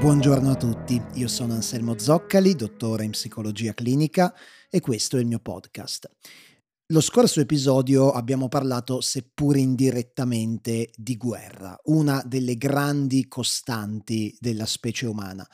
[0.00, 4.34] Buongiorno a tutti, io sono Anselmo Zoccali, dottore in psicologia clinica
[4.70, 6.10] e questo è il mio podcast.
[6.86, 15.04] Lo scorso episodio abbiamo parlato, seppur indirettamente, di guerra, una delle grandi costanti della specie
[15.04, 15.46] umana.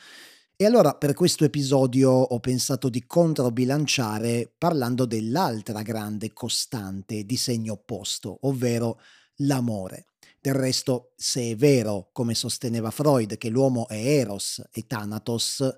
[0.55, 7.73] E allora per questo episodio ho pensato di controbilanciare parlando dell'altra grande costante di segno
[7.73, 9.01] opposto, ovvero
[9.39, 10.07] l'amore.
[10.47, 15.75] Del resto, se è vero, come sosteneva Freud, che l'uomo è Eros e Thanatos,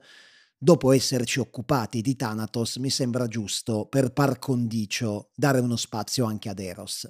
[0.58, 6.50] dopo esserci occupati di Thanatos, mi sembra giusto, per par condicio, dare uno spazio anche
[6.50, 7.08] ad Eros.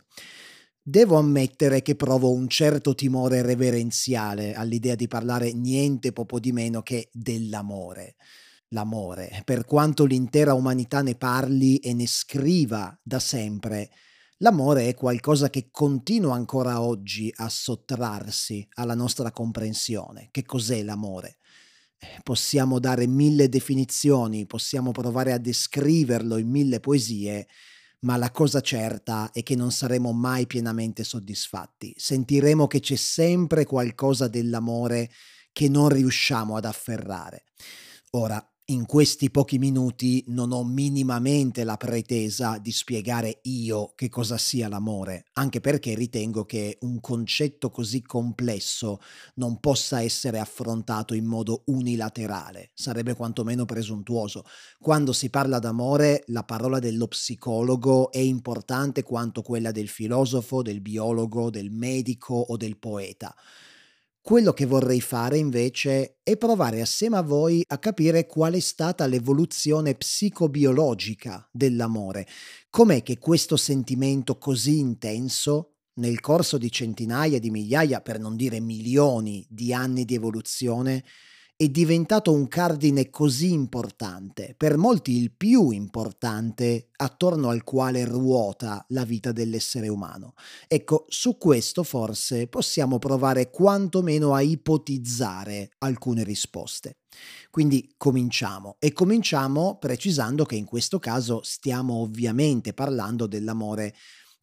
[0.81, 6.83] Devo ammettere che provo un certo timore reverenziale all'idea di parlare niente poco di meno
[6.83, 8.15] che dell'amore.
[8.69, 13.91] L'amore, per quanto l'intera umanità ne parli e ne scriva da sempre,
[14.39, 20.29] l'amore è qualcosa che continua ancora oggi a sottrarsi alla nostra comprensione.
[20.31, 21.39] Che cos'è l'amore?
[21.99, 27.49] Eh, possiamo dare mille definizioni, possiamo provare a descriverlo in mille poesie,
[28.01, 31.95] ma la cosa certa è che non saremo mai pienamente soddisfatti.
[31.97, 35.11] Sentiremo che c'è sempre qualcosa dell'amore
[35.53, 37.43] che non riusciamo ad afferrare.
[38.11, 44.37] Ora, in questi pochi minuti non ho minimamente la pretesa di spiegare io che cosa
[44.37, 49.01] sia l'amore, anche perché ritengo che un concetto così complesso
[49.37, 54.45] non possa essere affrontato in modo unilaterale, sarebbe quantomeno presuntuoso.
[54.79, 60.83] Quando si parla d'amore, la parola dello psicologo è importante quanto quella del filosofo, del
[60.83, 63.35] biologo, del medico o del poeta.
[64.29, 69.07] Quello che vorrei fare invece è provare assieme a voi a capire qual è stata
[69.07, 72.27] l'evoluzione psicobiologica dell'amore.
[72.69, 78.61] Com'è che questo sentimento così intenso, nel corso di centinaia di migliaia, per non dire
[78.61, 81.05] milioni di anni di evoluzione,
[81.61, 88.85] è diventato un cardine così importante, per molti il più importante, attorno al quale ruota
[88.91, 90.35] la vita dell'essere umano.
[90.69, 96.99] Ecco, su questo forse possiamo provare quantomeno a ipotizzare alcune risposte.
[97.51, 103.97] Quindi cominciamo e cominciamo precisando che in questo caso stiamo ovviamente parlando dell'amore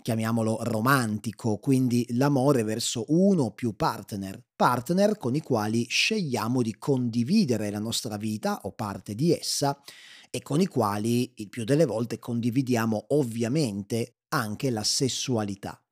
[0.05, 6.75] chiamiamolo romantico, quindi l'amore verso uno o più partner, partner con i quali scegliamo di
[6.77, 9.81] condividere la nostra vita o parte di essa
[10.29, 15.83] e con i quali il più delle volte condividiamo ovviamente anche la sessualità.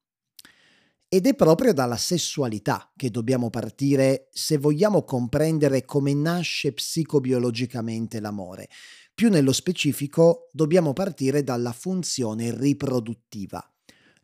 [1.08, 8.70] Ed è proprio dalla sessualità che dobbiamo partire se vogliamo comprendere come nasce psicobiologicamente l'amore.
[9.16, 13.68] Più nello specifico dobbiamo partire dalla funzione riproduttiva.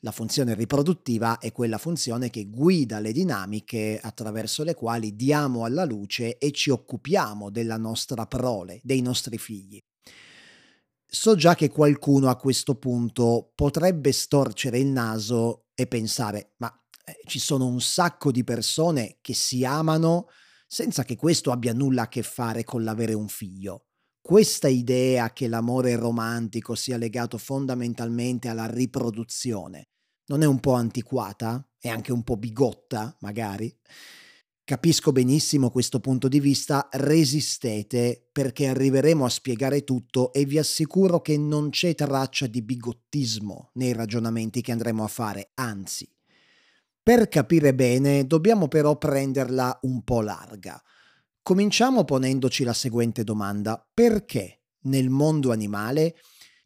[0.02, 5.84] La funzione riproduttiva è quella funzione che guida le dinamiche attraverso le quali diamo alla
[5.84, 9.84] luce e ci occupiamo della nostra prole, dei nostri figli.
[11.06, 16.72] So già che qualcuno a questo punto potrebbe storcere il naso e pensare, ma
[17.04, 20.28] eh, ci sono un sacco di persone che si amano
[20.66, 23.89] senza che questo abbia nulla a che fare con l'avere un figlio.
[24.30, 29.88] Questa idea che l'amore romantico sia legato fondamentalmente alla riproduzione
[30.28, 31.68] non è un po' antiquata?
[31.80, 33.76] È anche un po' bigotta, magari?
[34.64, 41.22] Capisco benissimo questo punto di vista, resistete perché arriveremo a spiegare tutto e vi assicuro
[41.22, 46.08] che non c'è traccia di bigottismo nei ragionamenti che andremo a fare, anzi.
[47.02, 50.80] Per capire bene dobbiamo però prenderla un po' larga.
[51.50, 53.84] Cominciamo ponendoci la seguente domanda.
[53.92, 56.16] Perché nel mondo animale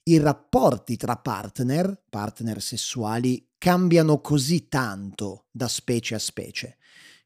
[0.04, 6.80] i rapporti tra partner, partner sessuali, cambiano così tanto da specie a specie?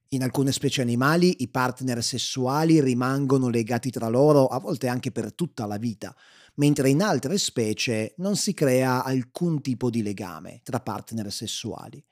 [0.09, 5.33] In alcune specie animali i partner sessuali rimangono legati tra loro a volte anche per
[5.33, 6.15] tutta la vita,
[6.57, 12.05] mentre in altre specie non si crea alcun tipo di legame tra partner sessuali.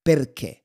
[0.00, 0.64] Perché?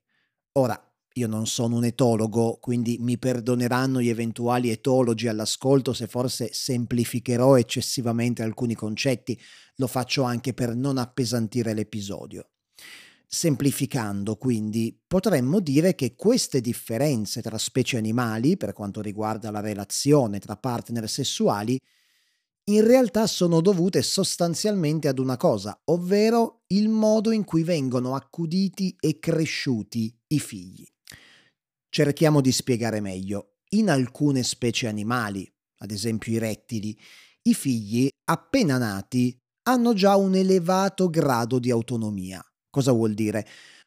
[0.54, 6.50] Ora, io non sono un etologo, quindi mi perdoneranno gli eventuali etologi all'ascolto se forse
[6.54, 9.40] semplificherò eccessivamente alcuni concetti,
[9.75, 12.52] lo faccio anche per non appesantire l'episodio.
[13.28, 20.40] Semplificando, quindi, potremmo dire che queste differenze tra specie animali, per quanto riguarda la relazione
[20.40, 21.80] tra partner sessuali,
[22.66, 28.96] in realtà sono dovute sostanzialmente ad una cosa, ovvero il modo in cui vengono accuditi
[29.00, 30.86] e cresciuti i figli.
[31.94, 33.56] Cerchiamo di spiegare meglio.
[33.72, 35.46] In alcune specie animali,
[35.80, 36.98] ad esempio i rettili,
[37.42, 42.42] i figli appena nati hanno già un elevato grado di autonomia.
[42.70, 43.46] Cosa vuol dire?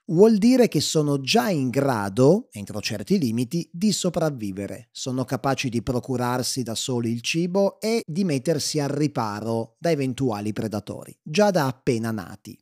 [0.09, 5.83] vuol dire che sono già in grado, entro certi limiti, di sopravvivere, sono capaci di
[5.83, 11.69] procurarsi da soli il cibo e di mettersi al riparo da eventuali predatori, già da
[11.69, 12.55] appena nati.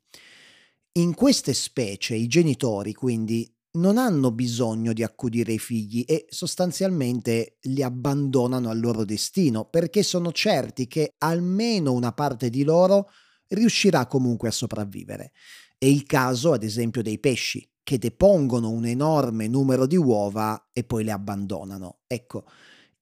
[0.99, 7.59] In queste specie i genitori quindi non hanno bisogno di accudire i figli e sostanzialmente
[7.63, 13.09] li abbandonano al loro destino perché sono certi che almeno una parte di loro
[13.49, 15.33] riuscirà comunque a sopravvivere.
[15.79, 20.85] È il caso, ad esempio, dei pesci, che depongono un enorme numero di uova e
[20.85, 22.01] poi le abbandonano.
[22.07, 22.45] Ecco,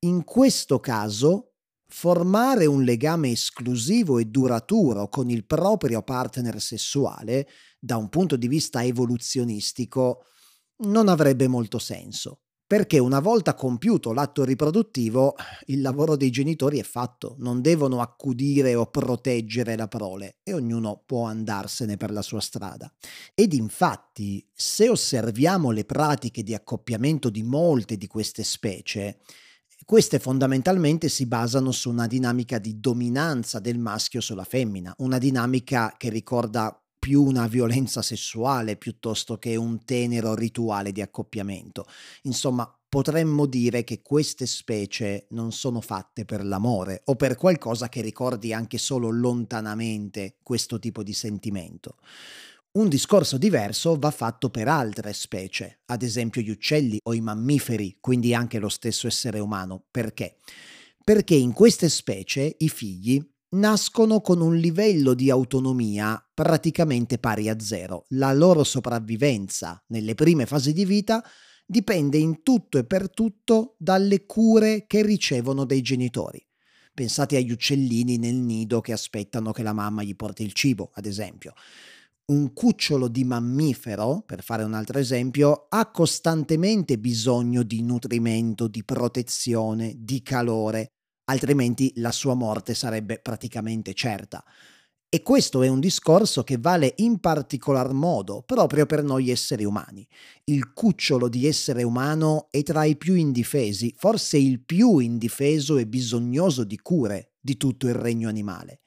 [0.00, 1.54] in questo caso,
[1.86, 8.48] formare un legame esclusivo e duraturo con il proprio partner sessuale, da un punto di
[8.48, 10.24] vista evoluzionistico,
[10.80, 12.40] non avrebbe molto senso
[12.70, 15.34] perché una volta compiuto l'atto riproduttivo
[15.66, 21.02] il lavoro dei genitori è fatto, non devono accudire o proteggere la prole e ognuno
[21.04, 22.88] può andarsene per la sua strada.
[23.34, 29.18] Ed infatti, se osserviamo le pratiche di accoppiamento di molte di queste specie,
[29.84, 35.92] queste fondamentalmente si basano su una dinamica di dominanza del maschio sulla femmina, una dinamica
[35.96, 41.86] che ricorda più una violenza sessuale piuttosto che un tenero rituale di accoppiamento.
[42.24, 48.02] Insomma, potremmo dire che queste specie non sono fatte per l'amore o per qualcosa che
[48.02, 51.96] ricordi anche solo lontanamente questo tipo di sentimento.
[52.72, 57.96] Un discorso diverso va fatto per altre specie, ad esempio gli uccelli o i mammiferi,
[58.00, 59.82] quindi anche lo stesso essere umano.
[59.90, 60.36] Perché?
[61.02, 67.58] Perché in queste specie i figli nascono con un livello di autonomia praticamente pari a
[67.58, 68.04] zero.
[68.10, 71.24] La loro sopravvivenza nelle prime fasi di vita
[71.66, 76.44] dipende in tutto e per tutto dalle cure che ricevono dai genitori.
[76.92, 81.06] Pensate agli uccellini nel nido che aspettano che la mamma gli porti il cibo, ad
[81.06, 81.52] esempio.
[82.26, 88.84] Un cucciolo di mammifero, per fare un altro esempio, ha costantemente bisogno di nutrimento, di
[88.84, 90.92] protezione, di calore,
[91.30, 94.44] altrimenti la sua morte sarebbe praticamente certa.
[95.12, 100.06] E questo è un discorso che vale in particolar modo proprio per noi esseri umani.
[100.44, 105.86] Il cucciolo di essere umano è tra i più indifesi, forse il più indifeso e
[105.86, 108.82] bisognoso di cure di tutto il regno animale.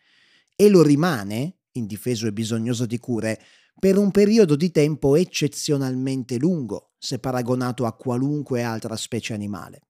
[0.56, 3.42] E lo rimane, indifeso e bisognoso di cure,
[3.78, 9.81] per un periodo di tempo eccezionalmente lungo, se paragonato a qualunque altra specie animale.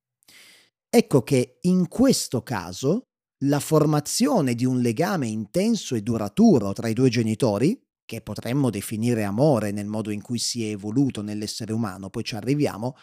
[0.95, 3.07] Ecco che in questo caso
[3.45, 9.24] la formazione di un legame intenso e duraturo tra i due genitori, che potremmo definire
[9.24, 12.95] amore nel modo in cui si è evoluto nell'essere umano, poi ci arriviamo,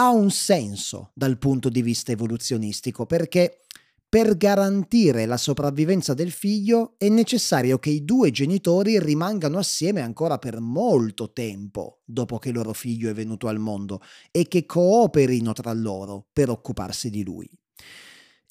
[0.00, 3.64] ha un senso dal punto di vista evoluzionistico perché
[4.10, 10.36] per garantire la sopravvivenza del figlio è necessario che i due genitori rimangano assieme ancora
[10.36, 14.02] per molto tempo dopo che il loro figlio è venuto al mondo
[14.32, 17.48] e che cooperino tra loro per occuparsi di lui.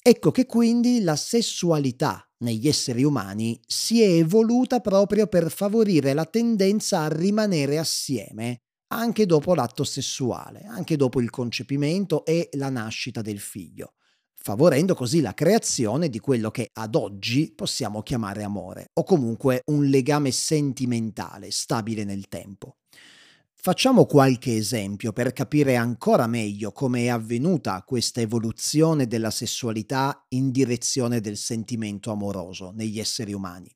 [0.02, 6.24] Ecco che quindi la sessualità negli esseri umani si è evoluta proprio per favorire la
[6.24, 8.62] tendenza a rimanere assieme
[8.92, 13.92] anche dopo l'atto sessuale, anche dopo il concepimento e la nascita del figlio
[14.34, 19.84] favorendo così la creazione di quello che ad oggi possiamo chiamare amore, o comunque un
[19.86, 22.76] legame sentimentale stabile nel tempo.
[23.62, 30.50] Facciamo qualche esempio per capire ancora meglio come è avvenuta questa evoluzione della sessualità in
[30.50, 33.70] direzione del sentimento amoroso negli esseri umani.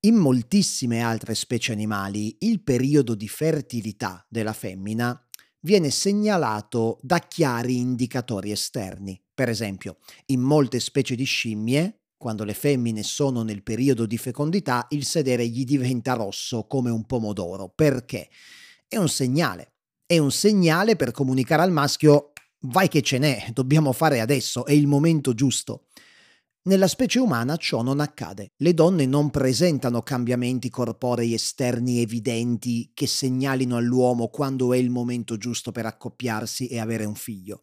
[0.00, 5.16] In moltissime altre specie animali il periodo di fertilità della femmina
[5.60, 12.52] viene segnalato da chiari indicatori esterni, per esempio, in molte specie di scimmie, quando le
[12.52, 17.72] femmine sono nel periodo di fecondità, il sedere gli diventa rosso come un pomodoro.
[17.74, 18.28] Perché?
[18.86, 19.76] È un segnale.
[20.04, 22.32] È un segnale per comunicare al maschio
[22.64, 25.86] vai che ce n'è, dobbiamo fare adesso, è il momento giusto.
[26.64, 28.50] Nella specie umana ciò non accade.
[28.58, 35.38] Le donne non presentano cambiamenti corporei esterni evidenti che segnalino all'uomo quando è il momento
[35.38, 37.62] giusto per accoppiarsi e avere un figlio.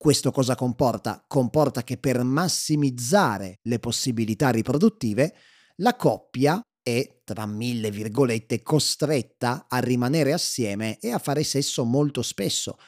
[0.00, 1.24] Questo cosa comporta?
[1.26, 5.34] Comporta che per massimizzare le possibilità riproduttive,
[5.78, 12.22] la coppia è, tra mille virgolette, costretta a rimanere assieme e a fare sesso molto
[12.22, 12.78] spesso.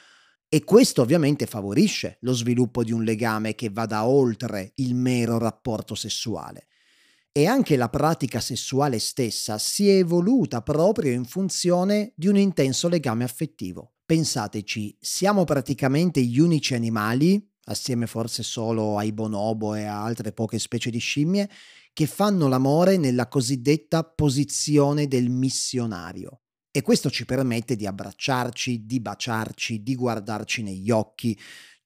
[0.47, 5.95] E questo ovviamente favorisce lo sviluppo di un legame che vada oltre il mero rapporto
[5.95, 6.67] sessuale.
[7.33, 12.87] E anche la pratica sessuale stessa si è evoluta proprio in funzione di un intenso
[12.87, 13.90] legame affettivo.
[14.11, 20.59] Pensateci, siamo praticamente gli unici animali, assieme forse solo ai bonobo e a altre poche
[20.59, 21.49] specie di scimmie,
[21.93, 26.41] che fanno l'amore nella cosiddetta posizione del missionario.
[26.71, 31.39] E questo ci permette di abbracciarci, di baciarci, di guardarci negli occhi,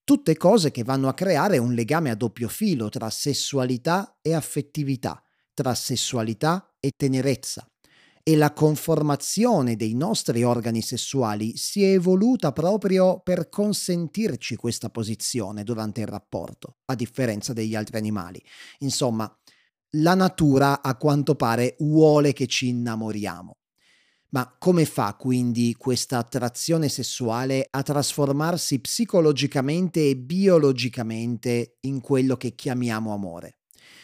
[0.04, 5.24] tutte cose che vanno a creare un legame a doppio filo tra sessualità e affettività,
[5.54, 7.70] tra sessualità e tenerezza.
[8.28, 15.64] E la conformazione dei nostri organi sessuali si è evoluta proprio per consentirci questa posizione
[15.64, 18.44] durante il rapporto, a differenza degli altri animali.
[18.80, 19.32] Insomma,
[19.98, 23.58] la natura a quanto pare vuole che ci innamoriamo.
[24.30, 32.56] Ma come fa quindi questa attrazione sessuale a trasformarsi psicologicamente e biologicamente in quello che
[32.56, 33.60] chiamiamo amore?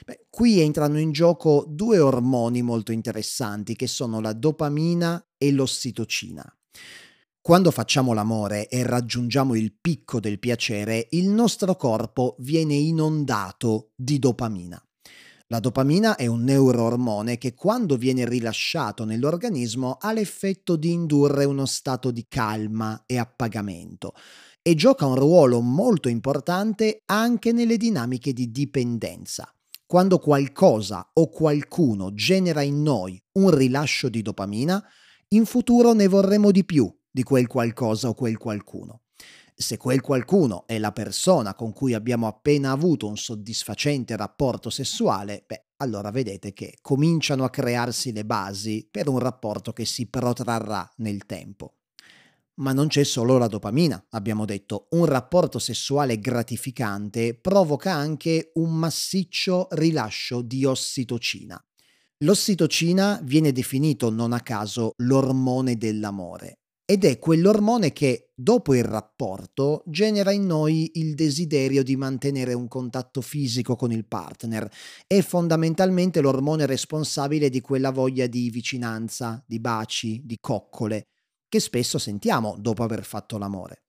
[0.06, 6.44] Beh, qui entrano in gioco due ormoni molto interessanti che sono la dopamina e l'ossitocina.
[7.42, 14.20] Quando facciamo l'amore e raggiungiamo il picco del piacere, il nostro corpo viene inondato di
[14.20, 14.80] dopamina.
[15.48, 21.66] La dopamina è un neuroormone che quando viene rilasciato nell'organismo ha l'effetto di indurre uno
[21.66, 24.14] stato di calma e appagamento
[24.62, 29.52] e gioca un ruolo molto importante anche nelle dinamiche di dipendenza.
[29.92, 34.82] Quando qualcosa o qualcuno genera in noi un rilascio di dopamina,
[35.34, 39.02] in futuro ne vorremmo di più di quel qualcosa o quel qualcuno.
[39.54, 45.44] Se quel qualcuno è la persona con cui abbiamo appena avuto un soddisfacente rapporto sessuale,
[45.46, 50.90] beh, allora vedete che cominciano a crearsi le basi per un rapporto che si protrarrà
[51.00, 51.81] nel tempo.
[52.62, 58.76] Ma non c'è solo la dopamina, abbiamo detto, un rapporto sessuale gratificante provoca anche un
[58.76, 61.60] massiccio rilascio di ossitocina.
[62.20, 69.82] L'ossitocina viene definito non a caso l'ormone dell'amore ed è quell'ormone che, dopo il rapporto,
[69.88, 74.70] genera in noi il desiderio di mantenere un contatto fisico con il partner.
[75.08, 81.08] È fondamentalmente l'ormone responsabile di quella voglia di vicinanza, di baci, di coccole,
[81.52, 83.84] che spesso sentiamo dopo aver fatto l'amore.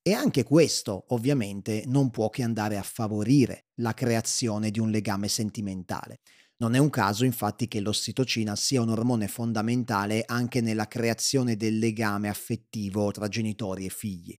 [0.00, 5.26] E anche questo, ovviamente, non può che andare a favorire la creazione di un legame
[5.26, 6.20] sentimentale.
[6.58, 11.78] Non è un caso infatti che l'ossitocina sia un ormone fondamentale anche nella creazione del
[11.78, 14.38] legame affettivo tra genitori e figli.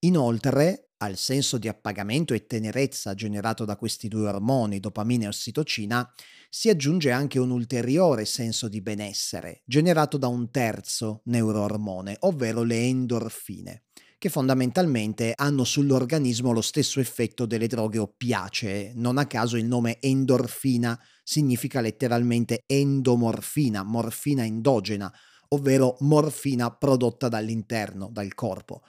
[0.00, 6.10] Inoltre, al senso di appagamento e tenerezza generato da questi due ormoni, dopamina e ossitocina,
[6.48, 12.80] si aggiunge anche un ulteriore senso di benessere, generato da un terzo neuroormone, ovvero le
[12.80, 13.82] endorfine
[14.18, 18.92] che fondamentalmente hanno sull'organismo lo stesso effetto delle droghe oppiacee.
[18.94, 25.12] Non a caso il nome endorfina significa letteralmente endomorfina, morfina endogena,
[25.48, 28.82] ovvero morfina prodotta dall'interno, dal corpo.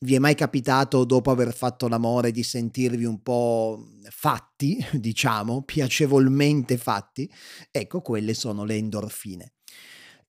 [0.00, 6.76] Vi è mai capitato, dopo aver fatto l'amore, di sentirvi un po' fatti, diciamo, piacevolmente
[6.76, 7.30] fatti?
[7.70, 9.52] Ecco, quelle sono le endorfine.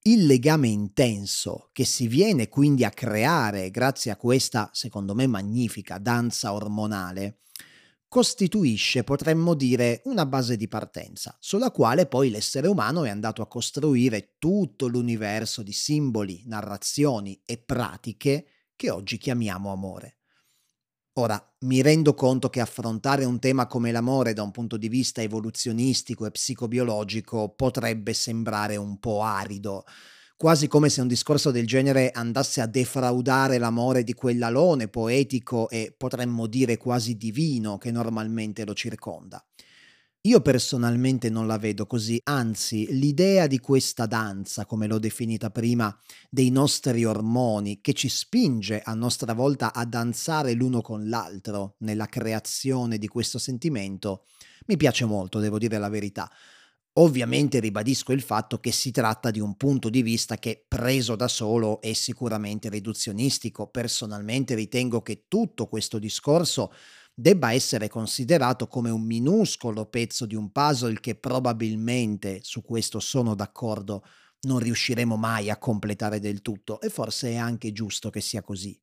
[0.04, 5.98] Il legame intenso che si viene quindi a creare grazie a questa, secondo me, magnifica
[5.98, 7.40] danza ormonale,
[8.08, 13.48] costituisce, potremmo dire, una base di partenza, sulla quale poi l'essere umano è andato a
[13.48, 18.46] costruire tutto l'universo di simboli, narrazioni e pratiche
[18.76, 20.18] che oggi chiamiamo amore.
[21.18, 25.22] Ora, mi rendo conto che affrontare un tema come l'amore da un punto di vista
[25.22, 29.86] evoluzionistico e psicobiologico potrebbe sembrare un po' arido,
[30.36, 35.96] quasi come se un discorso del genere andasse a defraudare l'amore di quell'alone poetico e
[35.98, 39.42] potremmo dire quasi divino che normalmente lo circonda.
[40.26, 45.96] Io personalmente non la vedo così, anzi l'idea di questa danza, come l'ho definita prima,
[46.32, 52.08] dei nostri ormoni, che ci spinge a nostra volta a danzare l'uno con l'altro nella
[52.08, 54.26] creazione di questo sentimento,
[54.66, 56.28] mi piace molto, devo dire la verità.
[56.98, 61.28] Ovviamente ribadisco il fatto che si tratta di un punto di vista che preso da
[61.28, 63.68] solo è sicuramente riduzionistico.
[63.68, 66.72] Personalmente ritengo che tutto questo discorso
[67.16, 73.34] debba essere considerato come un minuscolo pezzo di un puzzle che probabilmente, su questo sono
[73.34, 74.04] d'accordo,
[74.42, 78.78] non riusciremo mai a completare del tutto e forse è anche giusto che sia così.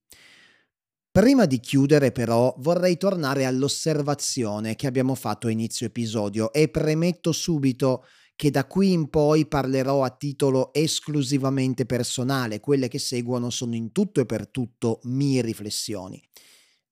[1.10, 7.32] Prima di chiudere però vorrei tornare all'osservazione che abbiamo fatto a inizio episodio e premetto
[7.32, 13.74] subito che da qui in poi parlerò a titolo esclusivamente personale, quelle che seguono sono
[13.74, 16.20] in tutto e per tutto mie riflessioni.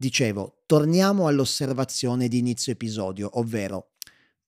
[0.00, 3.90] Dicevo, torniamo all'osservazione di inizio episodio, ovvero,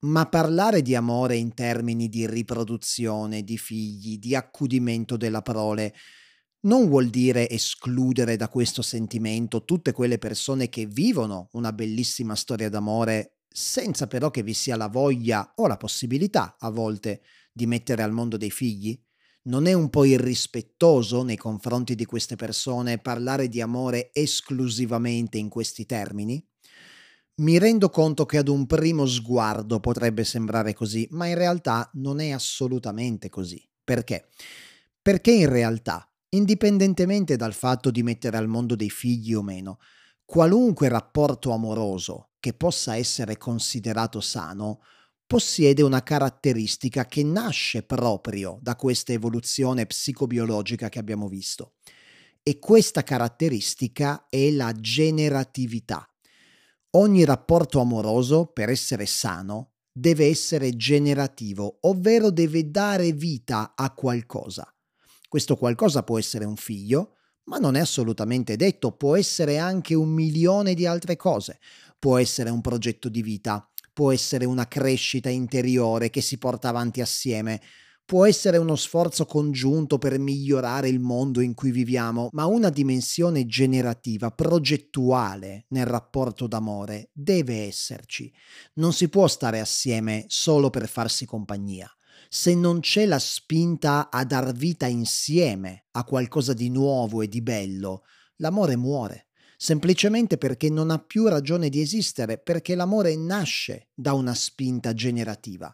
[0.07, 5.95] ma parlare di amore in termini di riproduzione, di figli, di accudimento della prole,
[6.61, 12.71] non vuol dire escludere da questo sentimento tutte quelle persone che vivono una bellissima storia
[12.71, 17.21] d'amore senza però che vi sia la voglia o la possibilità a volte
[17.53, 18.99] di mettere al mondo dei figli?
[19.45, 25.49] Non è un po' irrispettoso nei confronti di queste persone parlare di amore esclusivamente in
[25.49, 26.45] questi termini?
[27.41, 32.21] Mi rendo conto che ad un primo sguardo potrebbe sembrare così, ma in realtà non
[32.21, 33.61] è assolutamente così.
[33.83, 34.29] Perché?
[35.03, 39.79] Perché in realtà, indipendentemente dal fatto di mettere al mondo dei figli o meno,
[40.25, 44.83] qualunque rapporto amoroso che possa essere considerato sano
[45.33, 51.77] possiede una caratteristica che nasce proprio da questa evoluzione psicobiologica che abbiamo visto.
[52.43, 56.07] E questa caratteristica è la generatività.
[56.97, 64.71] Ogni rapporto amoroso, per essere sano, deve essere generativo, ovvero deve dare vita a qualcosa.
[65.27, 70.11] Questo qualcosa può essere un figlio, ma non è assolutamente detto, può essere anche un
[70.11, 71.59] milione di altre cose.
[71.99, 77.01] Può essere un progetto di vita, può essere una crescita interiore che si porta avanti
[77.01, 77.61] assieme,
[78.05, 83.47] può essere uno sforzo congiunto per migliorare il mondo in cui viviamo, ma una dimensione
[83.47, 88.33] generativa, progettuale nel rapporto d'amore deve esserci.
[88.75, 91.91] Non si può stare assieme solo per farsi compagnia.
[92.29, 97.43] Se non c'è la spinta a dar vita insieme a qualcosa di nuovo e di
[97.43, 98.05] bello,
[98.37, 99.27] l'amore muore
[99.63, 105.73] semplicemente perché non ha più ragione di esistere, perché l'amore nasce da una spinta generativa.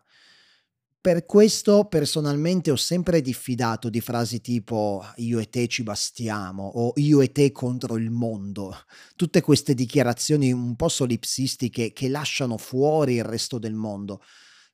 [1.00, 6.92] Per questo personalmente ho sempre diffidato di frasi tipo io e te ci bastiamo o
[6.96, 8.76] io e te contro il mondo,
[9.16, 14.20] tutte queste dichiarazioni un po' solipsistiche che lasciano fuori il resto del mondo.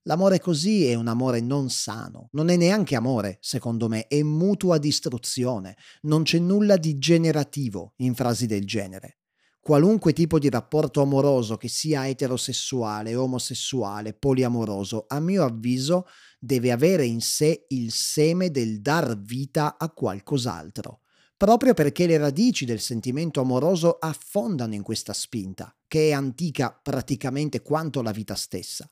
[0.06, 4.76] L'amore così è un amore non sano, non è neanche amore, secondo me, è mutua
[4.76, 9.20] distruzione, non c'è nulla di generativo in frasi del genere.
[9.60, 16.04] Qualunque tipo di rapporto amoroso, che sia eterosessuale, omosessuale, poliamoroso, a mio avviso
[16.38, 21.00] deve avere in sé il seme del dar vita a qualcos'altro,
[21.34, 27.62] proprio perché le radici del sentimento amoroso affondano in questa spinta, che è antica praticamente
[27.62, 28.86] quanto la vita stessa.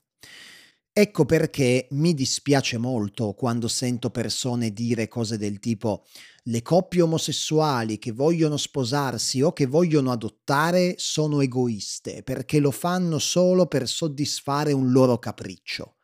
[0.95, 6.05] Ecco perché mi dispiace molto quando sento persone dire cose del tipo
[6.43, 13.17] le coppie omosessuali che vogliono sposarsi o che vogliono adottare sono egoiste perché lo fanno
[13.17, 15.95] solo per soddisfare un loro capriccio.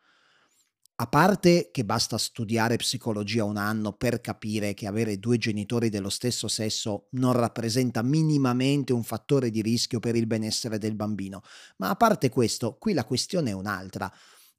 [0.96, 6.10] A parte che basta studiare psicologia un anno per capire che avere due genitori dello
[6.10, 11.42] stesso sesso non rappresenta minimamente un fattore di rischio per il benessere del bambino,
[11.76, 14.12] ma a parte questo, qui la questione è un'altra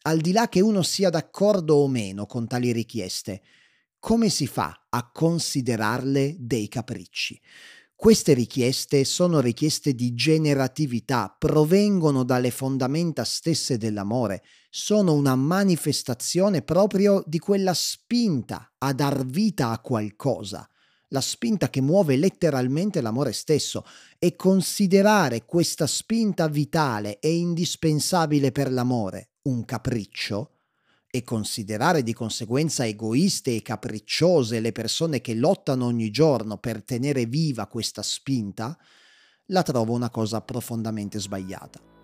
[0.04, 3.42] al di là che uno sia d'accordo o meno con tali richieste,
[4.00, 7.40] come si fa a considerarle dei capricci?
[7.96, 17.24] Queste richieste sono richieste di generatività, provengono dalle fondamenta stesse dell'amore, sono una manifestazione proprio
[17.28, 20.68] di quella spinta a dar vita a qualcosa,
[21.12, 23.86] la spinta che muove letteralmente l'amore stesso
[24.17, 30.52] e considerare questa spinta vitale e indispensabile per l'amore un capriccio
[31.10, 37.26] e considerare di conseguenza egoiste e capricciose le persone che lottano ogni giorno per tenere
[37.26, 38.78] viva questa spinta,
[39.47, 42.01] la trovo una cosa profondamente sbagliata.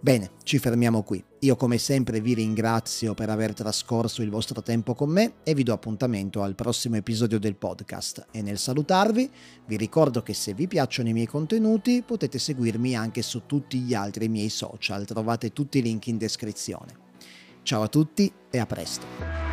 [0.00, 1.22] Bene, ci fermiamo qui.
[1.40, 5.64] Io come sempre vi ringrazio per aver trascorso il vostro tempo con me e vi
[5.64, 8.28] do appuntamento al prossimo episodio del podcast.
[8.30, 9.28] E nel salutarvi
[9.66, 13.94] vi ricordo che se vi piacciono i miei contenuti potete seguirmi anche su tutti gli
[13.94, 17.06] altri miei social, trovate tutti i link in descrizione.
[17.62, 19.47] Ciao a tutti e a presto.